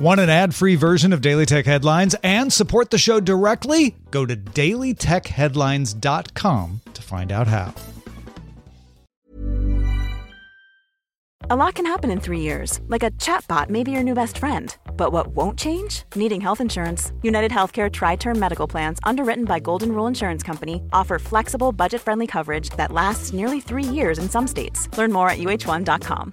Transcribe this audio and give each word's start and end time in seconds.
Want 0.00 0.18
an 0.18 0.30
ad 0.30 0.54
free 0.54 0.76
version 0.76 1.12
of 1.12 1.20
Daily 1.20 1.44
Tech 1.44 1.66
Headlines 1.66 2.16
and 2.22 2.50
support 2.50 2.88
the 2.88 2.96
show 2.96 3.20
directly? 3.20 3.96
Go 4.10 4.24
to 4.24 4.34
dailytechheadlines.com 4.34 6.80
to 6.94 7.02
find 7.02 7.30
out 7.30 7.46
how. 7.46 7.74
A 11.50 11.56
lot 11.56 11.74
can 11.74 11.84
happen 11.84 12.10
in 12.10 12.18
three 12.18 12.40
years, 12.40 12.80
like 12.88 13.02
a 13.02 13.10
chatbot 13.10 13.68
may 13.68 13.82
be 13.82 13.90
your 13.90 14.02
new 14.02 14.14
best 14.14 14.38
friend. 14.38 14.74
But 14.96 15.12
what 15.12 15.26
won't 15.36 15.58
change? 15.58 16.04
Needing 16.14 16.40
health 16.40 16.62
insurance. 16.62 17.12
United 17.20 17.50
Healthcare 17.50 17.92
Tri 17.92 18.16
Term 18.16 18.38
Medical 18.38 18.66
Plans, 18.66 19.00
underwritten 19.02 19.44
by 19.44 19.58
Golden 19.58 19.92
Rule 19.92 20.06
Insurance 20.06 20.42
Company, 20.42 20.82
offer 20.94 21.18
flexible, 21.18 21.72
budget 21.72 22.00
friendly 22.00 22.26
coverage 22.26 22.70
that 22.70 22.90
lasts 22.90 23.34
nearly 23.34 23.60
three 23.60 23.84
years 23.84 24.18
in 24.18 24.30
some 24.30 24.46
states. 24.46 24.88
Learn 24.96 25.12
more 25.12 25.28
at 25.28 25.40
uh1.com. 25.40 26.32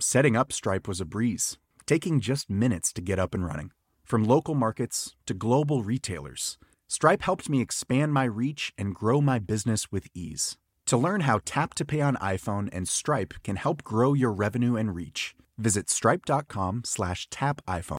Setting 0.00 0.36
up 0.36 0.52
Stripe 0.52 0.88
was 0.88 1.00
a 1.00 1.04
breeze, 1.04 1.56
taking 1.86 2.18
just 2.18 2.50
minutes 2.50 2.92
to 2.94 3.00
get 3.00 3.20
up 3.20 3.32
and 3.32 3.46
running. 3.46 3.70
From 4.02 4.24
local 4.24 4.56
markets 4.56 5.14
to 5.26 5.34
global 5.34 5.84
retailers, 5.84 6.58
Stripe 6.88 7.22
helped 7.22 7.48
me 7.48 7.60
expand 7.60 8.12
my 8.12 8.24
reach 8.24 8.72
and 8.76 8.92
grow 8.92 9.20
my 9.20 9.38
business 9.38 9.92
with 9.92 10.08
ease. 10.12 10.56
To 10.86 10.96
learn 10.96 11.20
how 11.20 11.40
Tap 11.44 11.74
to 11.74 11.84
Pay 11.84 12.00
on 12.00 12.16
iPhone 12.16 12.68
and 12.72 12.88
Stripe 12.88 13.34
can 13.44 13.54
help 13.54 13.84
grow 13.84 14.14
your 14.14 14.32
revenue 14.32 14.74
and 14.74 14.96
reach, 14.96 15.36
visit 15.58 15.88
stripe.com 15.88 16.82
slash 16.84 17.28
tap 17.30 17.60
iPhone. 17.68 17.98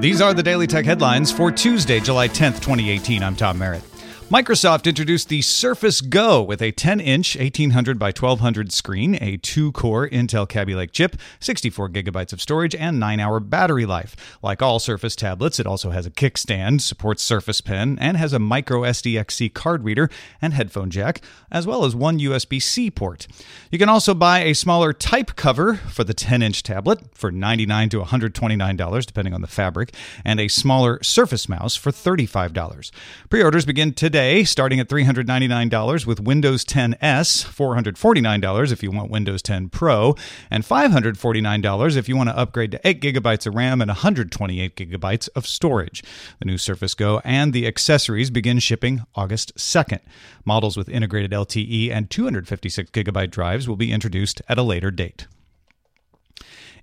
These 0.00 0.20
are 0.20 0.32
the 0.32 0.42
Daily 0.42 0.68
Tech 0.68 0.84
headlines 0.84 1.32
for 1.32 1.50
Tuesday, 1.50 1.98
July 1.98 2.28
10th, 2.28 2.60
2018. 2.60 3.22
I'm 3.22 3.34
Tom 3.34 3.58
Merritt. 3.58 3.82
Microsoft 4.28 4.88
introduced 4.88 5.28
the 5.28 5.40
Surface 5.40 6.00
Go 6.00 6.42
with 6.42 6.60
a 6.60 6.72
10 6.72 6.98
inch 6.98 7.36
1800 7.36 7.96
by 7.96 8.08
1200 8.08 8.72
screen, 8.72 9.16
a 9.20 9.36
two 9.36 9.70
core 9.70 10.08
Intel 10.08 10.48
Kaby 10.48 10.74
Lake 10.74 10.90
chip, 10.90 11.14
64 11.38 11.90
gigabytes 11.90 12.32
of 12.32 12.42
storage, 12.42 12.74
and 12.74 12.98
9 12.98 13.20
hour 13.20 13.38
battery 13.38 13.86
life. 13.86 14.16
Like 14.42 14.60
all 14.60 14.80
Surface 14.80 15.14
tablets, 15.14 15.60
it 15.60 15.66
also 15.68 15.90
has 15.90 16.06
a 16.06 16.10
kickstand, 16.10 16.80
supports 16.80 17.22
Surface 17.22 17.60
Pen, 17.60 17.98
and 18.00 18.16
has 18.16 18.32
a 18.32 18.40
micro 18.40 18.80
SDXC 18.80 19.54
card 19.54 19.84
reader 19.84 20.10
and 20.42 20.52
headphone 20.52 20.90
jack, 20.90 21.20
as 21.52 21.64
well 21.64 21.84
as 21.84 21.94
one 21.94 22.18
USB 22.18 22.60
C 22.60 22.90
port. 22.90 23.28
You 23.70 23.78
can 23.78 23.88
also 23.88 24.12
buy 24.12 24.40
a 24.40 24.54
smaller 24.54 24.92
type 24.92 25.36
cover 25.36 25.76
for 25.76 26.02
the 26.02 26.14
10 26.14 26.42
inch 26.42 26.64
tablet 26.64 27.16
for 27.16 27.30
99 27.30 27.90
to 27.90 28.00
$129, 28.00 29.06
depending 29.06 29.34
on 29.34 29.40
the 29.40 29.46
fabric, 29.46 29.94
and 30.24 30.40
a 30.40 30.48
smaller 30.48 31.00
Surface 31.04 31.48
mouse 31.48 31.76
for 31.76 31.92
$35. 31.92 32.90
Pre 33.30 33.40
orders 33.40 33.64
begin 33.64 33.92
today 33.92 34.15
today, 34.16 34.44
starting 34.44 34.80
at 34.80 34.88
$399 34.88 36.06
with 36.06 36.20
Windows 36.20 36.64
10 36.64 36.96
S, 37.02 37.44
$449 37.44 38.72
if 38.72 38.82
you 38.82 38.90
want 38.90 39.10
Windows 39.10 39.42
10 39.42 39.68
Pro, 39.68 40.14
and 40.50 40.64
$549 40.64 41.96
if 41.98 42.08
you 42.08 42.16
want 42.16 42.30
to 42.30 42.38
upgrade 42.38 42.70
to 42.70 42.80
8 42.88 43.02
gigabytes 43.02 43.46
of 43.46 43.54
RAM 43.54 43.82
and 43.82 43.90
128 43.90 44.74
gigabytes 44.74 45.28
of 45.36 45.46
storage. 45.46 46.02
The 46.38 46.46
new 46.46 46.56
Surface 46.56 46.94
Go 46.94 47.20
and 47.24 47.52
the 47.52 47.66
accessories 47.66 48.30
begin 48.30 48.58
shipping 48.58 49.02
August 49.14 49.54
2nd. 49.56 50.00
Models 50.46 50.78
with 50.78 50.88
integrated 50.88 51.32
LTE 51.32 51.90
and 51.90 52.08
256 52.08 52.92
gigabyte 52.92 53.30
drives 53.30 53.68
will 53.68 53.76
be 53.76 53.92
introduced 53.92 54.40
at 54.48 54.56
a 54.56 54.62
later 54.62 54.90
date. 54.90 55.26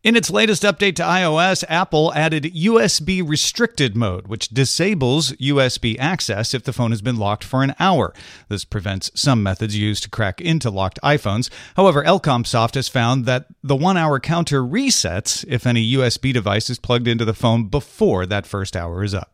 In 0.04 0.18
its 0.18 0.30
latest 0.30 0.64
update 0.64 0.98
to 0.98 1.04
iOS, 1.04 1.64
Apple 1.70 2.14
added 2.14 2.44
USB 2.54 3.26
restricted 3.26 3.96
mode, 3.96 4.28
which 4.28 4.50
disables 4.50 5.32
USB 5.34 5.98
access 5.98 6.54
if 6.54 6.64
the 6.64 6.74
phone 6.74 6.92
has 6.92 7.02
been 7.02 7.16
locked 7.16 7.46
for 7.46 7.64
an 7.64 7.74
hour. 7.80 8.14
This 8.50 8.66
prevents 8.66 9.12
some 9.16 9.42
methods 9.42 9.78
used 9.78 10.04
to 10.04 10.10
crack 10.10 10.42
into 10.42 10.70
locked 10.70 11.00
iPhones. 11.06 11.50
However, 11.78 12.04
Elcomsoft 12.04 12.76
has 12.76 12.90
found 12.90 13.26
that 13.28 13.46
the 13.64 13.78
one 13.78 13.96
hour 13.96 14.20
counter 14.20 14.62
resets 14.62 15.46
if 15.48 15.66
any 15.66 15.94
USB 15.94 16.34
device 16.34 16.70
is 16.70 16.80
plugged 16.80 17.08
into 17.08 17.24
the 17.24 17.34
phone 17.34 17.70
before 17.70 18.26
that 18.26 18.46
first 18.46 18.76
hour 18.76 19.06
is 19.06 19.14
up. 19.14 19.33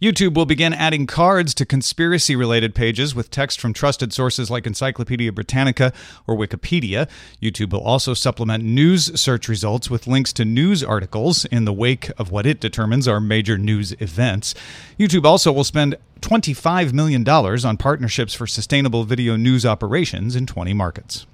YouTube 0.00 0.34
will 0.34 0.46
begin 0.46 0.72
adding 0.72 1.08
cards 1.08 1.52
to 1.54 1.66
conspiracy 1.66 2.36
related 2.36 2.72
pages 2.72 3.16
with 3.16 3.32
text 3.32 3.60
from 3.60 3.72
trusted 3.72 4.12
sources 4.12 4.48
like 4.48 4.64
Encyclopedia 4.64 5.32
Britannica 5.32 5.92
or 6.24 6.36
Wikipedia. 6.36 7.08
YouTube 7.42 7.72
will 7.72 7.80
also 7.80 8.14
supplement 8.14 8.62
news 8.62 9.20
search 9.20 9.48
results 9.48 9.90
with 9.90 10.06
links 10.06 10.32
to 10.34 10.44
news 10.44 10.84
articles 10.84 11.44
in 11.46 11.64
the 11.64 11.72
wake 11.72 12.12
of 12.16 12.30
what 12.30 12.46
it 12.46 12.60
determines 12.60 13.08
are 13.08 13.20
major 13.20 13.58
news 13.58 13.90
events. 13.98 14.54
YouTube 15.00 15.24
also 15.24 15.50
will 15.50 15.64
spend 15.64 15.96
$25 16.20 16.92
million 16.92 17.28
on 17.28 17.76
partnerships 17.76 18.34
for 18.34 18.46
sustainable 18.46 19.02
video 19.02 19.34
news 19.34 19.66
operations 19.66 20.36
in 20.36 20.46
20 20.46 20.74
markets. 20.74 21.26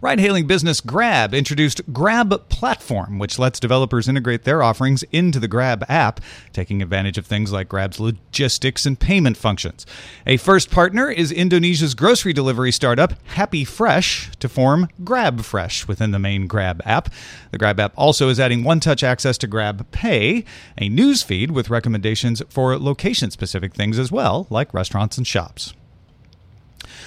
Ride 0.00 0.20
hailing 0.20 0.46
business 0.46 0.80
Grab 0.80 1.34
introduced 1.34 1.80
Grab 1.92 2.48
Platform, 2.48 3.18
which 3.18 3.38
lets 3.38 3.60
developers 3.60 4.08
integrate 4.08 4.44
their 4.44 4.62
offerings 4.62 5.02
into 5.12 5.38
the 5.40 5.48
Grab 5.48 5.84
app, 5.88 6.20
taking 6.52 6.82
advantage 6.82 7.18
of 7.18 7.26
things 7.26 7.52
like 7.52 7.68
Grab's 7.68 8.00
logistics 8.00 8.86
and 8.86 8.98
payment 8.98 9.36
functions. 9.36 9.86
A 10.26 10.36
first 10.36 10.70
partner 10.70 11.10
is 11.10 11.32
Indonesia's 11.32 11.94
grocery 11.94 12.32
delivery 12.32 12.72
startup 12.72 13.14
Happy 13.28 13.64
Fresh 13.64 14.30
to 14.38 14.48
form 14.48 14.88
Grab 15.04 15.42
Fresh 15.42 15.88
within 15.88 16.10
the 16.10 16.18
main 16.18 16.46
Grab 16.46 16.80
app. 16.84 17.10
The 17.50 17.58
Grab 17.58 17.80
app 17.80 17.92
also 17.96 18.28
is 18.28 18.38
adding 18.40 18.64
one 18.64 18.80
touch 18.80 19.02
access 19.02 19.38
to 19.38 19.46
Grab 19.46 19.90
Pay, 19.90 20.44
a 20.76 20.88
news 20.88 21.22
feed 21.22 21.50
with 21.50 21.70
recommendations 21.70 22.42
for 22.48 22.78
location 22.78 23.30
specific 23.30 23.74
things 23.74 23.98
as 23.98 24.12
well, 24.12 24.46
like 24.50 24.72
restaurants 24.74 25.18
and 25.18 25.26
shops. 25.26 25.74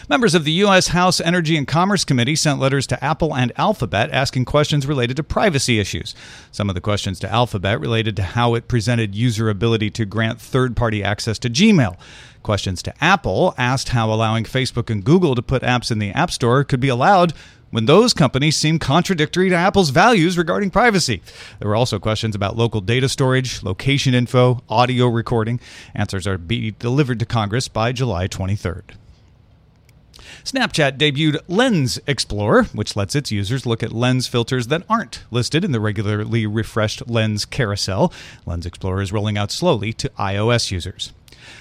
Members 0.10 0.34
of 0.34 0.46
the 0.46 0.52
U.S. 0.54 0.90
House 0.90 1.22
Energy 1.22 1.56
and 1.56 1.68
Commerce 1.68 2.04
Committee 2.04 2.36
sent 2.36 2.60
letters 2.60 2.88
to 2.88 3.04
Apple 3.04 3.36
and 3.36 3.52
Alphabet 3.56 4.10
asking 4.12 4.46
questions 4.46 4.88
related 4.88 5.16
to 5.18 5.24
privacy 5.24 5.80
issues. 5.80 6.16
Some 6.52 6.70
of 6.70 6.76
the 6.76 6.82
questions 6.82 7.20
to 7.20 7.32
Alphabet 7.32 7.80
related 7.80 8.16
to 8.16 8.24
how 8.24 8.56
it 8.56 8.68
presented 8.68 9.14
user 9.16 9.50
ability 9.50 9.92
to 9.92 10.06
grant 10.06 10.42
third 10.42 10.76
party 10.76 11.04
access 11.04 11.38
to 11.40 11.50
Gmail. 11.50 11.98
Questions 12.42 12.82
to 12.84 13.04
Apple 13.04 13.54
asked 13.58 13.90
how 13.90 14.12
allowing 14.12 14.44
Facebook 14.44 14.90
and 14.90 15.04
Google 15.04 15.36
to 15.36 15.42
put 15.42 15.62
apps 15.62 15.92
in 15.92 16.00
the 16.00 16.12
App 16.12 16.32
Store 16.32 16.64
could 16.64 16.80
be 16.80 16.90
allowed 16.90 17.34
when 17.70 17.86
those 17.86 18.14
companies 18.14 18.58
seem 18.58 18.80
contradictory 18.80 19.50
to 19.50 19.56
Apple's 19.56 19.92
values 19.92 20.38
regarding 20.38 20.72
privacy. 20.72 21.22
There 21.60 21.70
were 21.70 21.76
also 21.76 22.00
questions 22.00 22.36
about 22.36 22.58
local 22.58 22.82
data 22.82 23.08
storage, 23.08 23.62
location 23.64 24.14
info, 24.14 24.62
audio 24.68 25.08
recording. 25.08 25.60
Answers 25.94 26.26
are 26.26 26.40
be 26.40 26.72
delivered 26.72 27.20
to 27.20 27.26
Congress 27.26 27.68
by 27.68 27.92
July 27.92 28.28
23rd. 28.28 28.96
Snapchat 30.44 30.98
debuted 30.98 31.42
Lens 31.48 32.00
Explorer, 32.08 32.64
which 32.74 32.96
lets 32.96 33.16
its 33.16 33.32
users 33.32 33.66
look 33.66 33.84
at 33.84 33.92
lens 33.92 34.28
filters 34.28 34.68
that 34.68 34.84
aren't 34.90 35.24
listed 35.32 35.64
in 35.64 35.72
the 35.72 35.80
regularly 35.80 36.46
refreshed 36.46 37.08
Lens 37.10 37.46
carousel. 37.46 38.14
Lens 38.46 38.66
Explorer 38.66 39.02
is 39.02 39.12
rolling 39.12 39.38
out 39.38 39.52
slowly 39.52 39.94
to 39.94 40.10
iOS 40.10 40.72
users. 40.72 41.14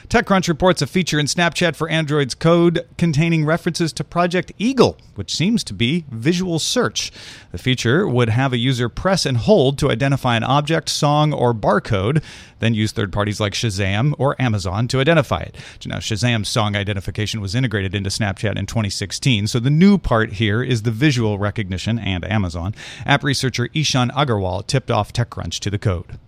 TechCrunch 0.09 0.49
reports 0.49 0.83
a 0.83 0.87
feature 0.87 1.19
in 1.19 1.27
Snapchat 1.27 1.77
for 1.77 1.89
Android's 1.89 2.35
code 2.35 2.87
containing 2.99 3.45
references 3.45 3.93
to 3.93 4.05
Project 4.05 4.53
Eagle, 4.59 4.97
which 5.15 5.35
seems 5.35 5.63
to 5.65 5.75
be 5.75 6.05
visual 6.11 6.59
search. 6.59 7.13
The 7.53 7.59
feature 7.59 8.09
would 8.09 8.29
have 8.29 8.53
a 8.53 8.59
user 8.59 8.89
press 8.89 9.25
and 9.25 9.37
hold 9.37 9.79
to 9.79 9.91
identify 9.91 10.37
an 10.37 10.45
object, 10.45 10.89
song, 10.89 11.33
or 11.33 11.55
barcode, 11.55 12.23
then 12.59 12.75
use 12.75 12.93
third 12.93 13.13
parties 13.13 13.41
like 13.41 13.53
Shazam 13.53 14.15
or 14.19 14.41
Amazon 14.41 14.89
to 14.89 15.01
identify 15.01 15.41
it. 15.41 15.57
Now, 15.87 15.97
Shazam's 15.97 16.49
song 16.49 16.77
identification 16.77 17.41
was 17.41 17.55
integrated 17.55 17.95
into 17.95 18.11
Snapchat 18.11 18.59
in 18.59 18.67
2016, 18.67 19.47
so 19.47 19.61
the 19.61 19.71
new 19.71 19.99
part 19.99 20.35
here 20.35 20.63
is 20.63 20.83
the 20.83 20.91
visual 20.91 21.39
recognition 21.39 21.99
and 21.99 22.25
Amazon. 22.25 22.75
App 23.07 23.25
researcher 23.25 23.69
Ishan 23.75 24.11
Agarwal 24.11 24.67
tipped 24.67 24.91
off 24.91 25.13
TechCrunch 25.13 25.59
to 25.61 25.71
the 25.71 25.79
code. 25.79 26.19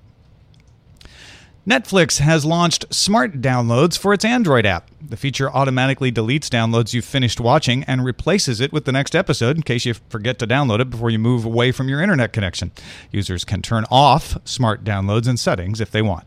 Netflix 1.66 2.18
has 2.18 2.44
launched 2.44 2.92
Smart 2.92 3.40
Downloads 3.40 3.96
for 3.96 4.12
its 4.12 4.24
Android 4.24 4.66
app. 4.66 4.90
The 5.00 5.16
feature 5.16 5.48
automatically 5.48 6.10
deletes 6.10 6.48
downloads 6.48 6.92
you've 6.92 7.04
finished 7.04 7.38
watching 7.38 7.84
and 7.84 8.04
replaces 8.04 8.60
it 8.60 8.72
with 8.72 8.84
the 8.84 8.90
next 8.90 9.14
episode 9.14 9.54
in 9.54 9.62
case 9.62 9.84
you 9.84 9.94
forget 10.08 10.40
to 10.40 10.46
download 10.48 10.80
it 10.80 10.90
before 10.90 11.10
you 11.10 11.20
move 11.20 11.44
away 11.44 11.70
from 11.70 11.88
your 11.88 12.00
internet 12.00 12.32
connection. 12.32 12.72
Users 13.12 13.44
can 13.44 13.62
turn 13.62 13.84
off 13.92 14.36
Smart 14.44 14.82
Downloads 14.82 15.28
in 15.28 15.36
settings 15.36 15.80
if 15.80 15.92
they 15.92 16.02
want. 16.02 16.26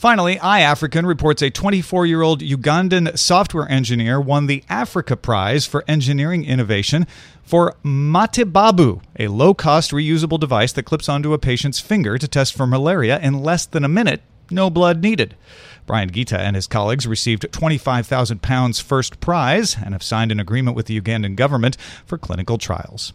Finally, 0.00 0.36
iAfrikan 0.36 1.04
reports 1.04 1.42
a 1.42 1.50
24 1.50 2.06
year 2.06 2.22
old 2.22 2.40
Ugandan 2.40 3.18
software 3.18 3.70
engineer 3.70 4.18
won 4.18 4.46
the 4.46 4.64
Africa 4.70 5.14
Prize 5.14 5.66
for 5.66 5.84
Engineering 5.86 6.42
Innovation 6.42 7.06
for 7.42 7.76
Matibabu, 7.84 9.02
a 9.18 9.28
low 9.28 9.52
cost 9.52 9.90
reusable 9.90 10.40
device 10.40 10.72
that 10.72 10.84
clips 10.84 11.06
onto 11.06 11.34
a 11.34 11.38
patient's 11.38 11.80
finger 11.80 12.16
to 12.16 12.26
test 12.26 12.56
for 12.56 12.66
malaria 12.66 13.20
in 13.20 13.42
less 13.42 13.66
than 13.66 13.84
a 13.84 13.90
minute, 13.90 14.22
no 14.50 14.70
blood 14.70 15.02
needed. 15.02 15.36
Brian 15.84 16.08
Gitta 16.08 16.40
and 16.40 16.56
his 16.56 16.66
colleagues 16.66 17.06
received 17.06 17.42
£25,000 17.52 18.80
first 18.80 19.20
prize 19.20 19.76
and 19.84 19.92
have 19.92 20.02
signed 20.02 20.32
an 20.32 20.40
agreement 20.40 20.78
with 20.78 20.86
the 20.86 20.98
Ugandan 20.98 21.36
government 21.36 21.76
for 22.06 22.16
clinical 22.16 22.56
trials. 22.56 23.12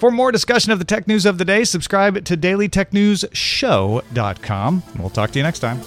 For 0.00 0.10
more 0.10 0.32
discussion 0.32 0.72
of 0.72 0.78
the 0.78 0.86
tech 0.86 1.06
news 1.06 1.26
of 1.26 1.36
the 1.36 1.44
day, 1.44 1.62
subscribe 1.62 2.24
to 2.24 2.34
dailytechnewsshow.com. 2.34 4.82
We'll 4.98 5.10
talk 5.10 5.30
to 5.32 5.38
you 5.38 5.42
next 5.42 5.58
time. 5.58 5.78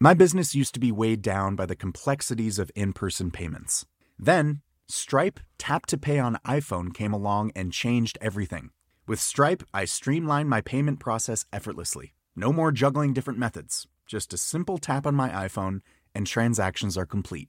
My 0.00 0.12
business 0.12 0.56
used 0.56 0.74
to 0.74 0.80
be 0.80 0.90
weighed 0.90 1.22
down 1.22 1.54
by 1.54 1.66
the 1.66 1.76
complexities 1.76 2.58
of 2.58 2.72
in 2.74 2.92
person 2.92 3.30
payments. 3.30 3.86
Then, 4.18 4.62
Stripe 4.88 5.38
Tap 5.56 5.86
to 5.86 5.96
Pay 5.96 6.18
on 6.18 6.40
iPhone 6.44 6.92
came 6.92 7.12
along 7.12 7.52
and 7.54 7.72
changed 7.72 8.18
everything. 8.20 8.70
With 9.06 9.20
Stripe, 9.20 9.62
I 9.72 9.84
streamlined 9.84 10.48
my 10.48 10.62
payment 10.62 10.98
process 10.98 11.44
effortlessly. 11.52 12.14
No 12.34 12.52
more 12.52 12.72
juggling 12.72 13.12
different 13.12 13.38
methods, 13.38 13.86
just 14.04 14.34
a 14.34 14.36
simple 14.36 14.78
tap 14.78 15.06
on 15.06 15.14
my 15.14 15.28
iPhone, 15.28 15.82
and 16.12 16.26
transactions 16.26 16.98
are 16.98 17.06
complete. 17.06 17.48